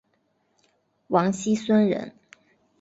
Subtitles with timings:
[1.09, 2.15] 王沂孙人。